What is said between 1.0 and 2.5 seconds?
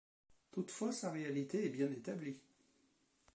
réalité est bien établie.